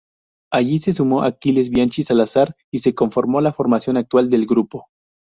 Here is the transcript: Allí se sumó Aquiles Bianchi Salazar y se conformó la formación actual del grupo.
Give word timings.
Allí 0.51 0.79
se 0.79 0.93
sumó 0.93 1.21
Aquiles 1.21 1.69
Bianchi 1.69 2.01
Salazar 2.01 2.55
y 2.73 2.79
se 2.79 2.95
conformó 2.95 3.39
la 3.39 3.53
formación 3.53 3.97
actual 3.97 4.31
del 4.31 4.47
grupo. 4.47 4.87